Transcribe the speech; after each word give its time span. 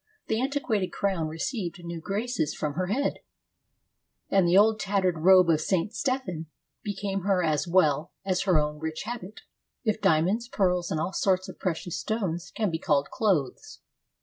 The 0.29 0.41
antiquated 0.41 0.91
crown 0.91 1.27
received 1.27 1.79
new 1.83 2.01
graces 2.01 2.55
from 2.55 2.73
her 2.73 2.87
head; 2.87 3.19
and 4.31 4.47
the 4.47 4.57
old 4.57 4.79
tattered 4.79 5.19
robe 5.19 5.47
of 5.51 5.61
St. 5.61 5.93
Stephen 5.93 6.47
became 6.83 7.21
her 7.21 7.43
as 7.43 7.67
well 7.67 8.11
as 8.25 8.41
her 8.45 8.57
own 8.57 8.79
rich 8.79 9.03
habit, 9.03 9.41
if 9.83 10.01
diamonds, 10.01 10.47
pearls, 10.47 10.89
and 10.89 10.99
all 10.99 11.13
sorts 11.13 11.47
of 11.47 11.59
precious 11.59 11.99
stones 11.99 12.51
can 12.55 12.71
be 12.71 12.79
called 12.79 13.11
clothes." 13.11 13.81